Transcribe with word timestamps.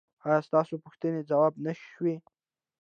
ایا 0.25 0.39
ستاسو 0.47 0.73
پوښتنې 0.83 1.21
ځواب 1.29 1.53
نه 1.65 1.73
شوې؟ 1.91 2.15